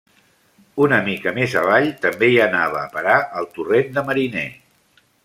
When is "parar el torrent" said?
2.97-3.93